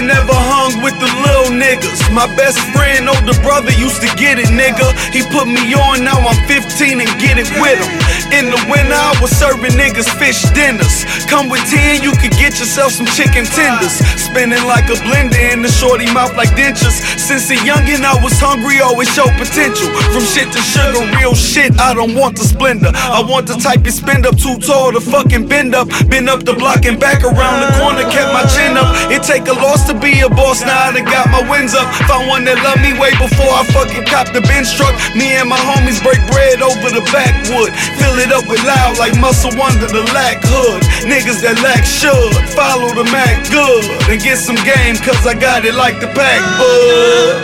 [0.00, 2.00] never hung with the little niggas.
[2.12, 4.86] My best friend, older brother, used to get it, nigga.
[5.12, 8.09] He put me on, now I'm 15 and get it with him.
[8.30, 11.02] In the winter, I was serving niggas fish dinners.
[11.26, 13.98] Come with 10, you could get yourself some chicken tenders.
[14.14, 17.02] Spinning like a blender in the shorty mouth like dentures.
[17.18, 19.90] Since a youngin', I was hungry, always show potential.
[20.14, 22.94] From shit to sugar, real shit, I don't want the splendor.
[22.94, 25.90] I want the type you spend up too tall to fucking bend up.
[26.06, 28.94] Been up the block and back around the corner, kept my chin up.
[29.10, 31.90] It take a loss to be a boss, now I done got my wins up.
[32.06, 34.94] Found one that love me way before I fucking cop the bench truck.
[35.18, 37.74] Me and my homies break bread over the backwood.
[37.98, 40.84] Fill it up with loud like muscle under the lack hood.
[41.08, 45.64] Niggas that lack should follow the Mac good and get some game, cause I got
[45.64, 47.40] it like the pack bud.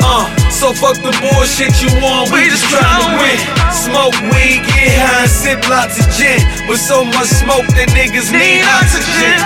[0.00, 3.36] Uh, so fuck the bullshit you want, we just tryna win.
[3.68, 6.40] Smoke weed, get high, and sip lots of gin.
[6.64, 9.36] With so much smoke that niggas need oxygen.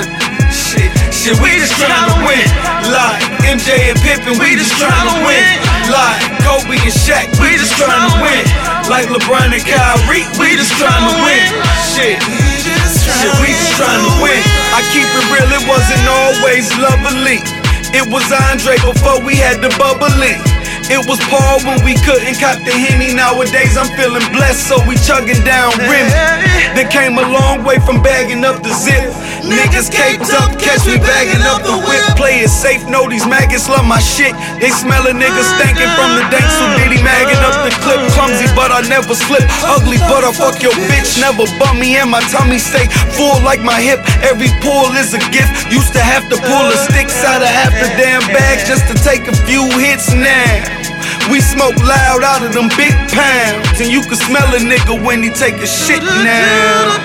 [0.48, 2.48] shit, shit, we just tryna win.
[2.88, 5.73] Like MJ and Pippen, we just tryna win.
[5.84, 8.44] Like Kobe and Shaq, we just tryna win.
[8.88, 11.44] Like LeBron and Kyrie, we just tryna win.
[11.92, 14.40] Shit, shit, we just tryna win.
[14.72, 17.44] I keep it real, it wasn't always lovely.
[17.92, 20.34] It was Andre before we had the bubbly.
[20.92, 23.14] It was Paul when we couldn't cop the Henny.
[23.14, 26.08] Nowadays I'm feeling blessed, so we chugging down rim.
[26.76, 29.08] They came a long way from bagging up the zip.
[29.44, 32.00] Niggas caped up, catch me bagging up the whip.
[32.16, 34.32] Play it safe, know these maggots love my shit.
[34.56, 38.00] They smell a nigga stankin' from the dank, so diddy magging up the clip.
[38.16, 39.44] Clumsy, but I never slip.
[39.60, 41.20] Ugly, but I fuck your bitch.
[41.20, 44.00] Never bum me, and my tummy stay full like my hip.
[44.24, 45.68] Every pull is a gift.
[45.68, 48.94] Used to have to pull the sticks out of half the damn bag just to
[49.04, 50.64] take a few hits now.
[51.28, 55.22] We smoke loud out of them big pounds, and you can smell a nigga when
[55.22, 56.96] he take a shit now.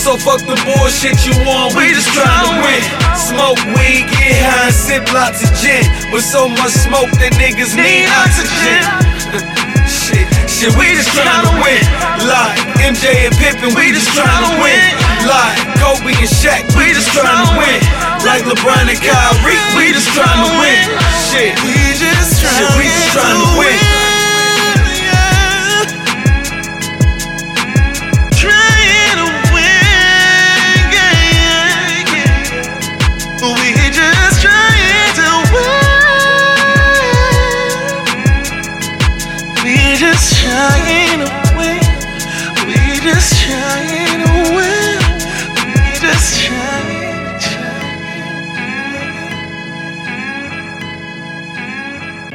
[0.00, 2.80] So fuck the bullshit you want, we just tryna win.
[3.12, 5.84] Smoke weed, get high, and sip lots of gin.
[6.08, 8.80] With so much smoke that niggas need oxygen.
[9.84, 11.84] shit, shit, we just tryna win.
[12.24, 14.80] Like MJ and Pippen, we just tryna win.
[15.28, 17.80] Like Kobe and Shaq, we just tryna win.
[18.24, 20.80] Like LeBron and Kyrie, we just tryna win.
[21.28, 23.99] Shit, We just shit, tryna we just tryna win.
[40.20, 41.80] Just trying to win.
[42.66, 44.98] We just trying to win.
[45.64, 47.08] We just trying.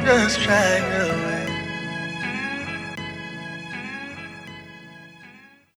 [0.04, 1.35] Just trying to win.